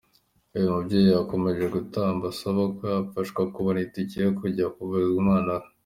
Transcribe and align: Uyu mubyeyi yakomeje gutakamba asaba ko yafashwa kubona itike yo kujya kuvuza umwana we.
Uyu 0.55 0.73
mubyeyi 0.73 1.09
yakomeje 1.17 1.63
gutakamba 1.75 2.23
asaba 2.33 2.61
ko 2.75 2.81
yafashwa 2.93 3.41
kubona 3.53 3.79
itike 3.85 4.17
yo 4.25 4.31
kujya 4.39 4.65
kuvuza 4.75 5.11
umwana 5.21 5.51
we. 5.59 5.67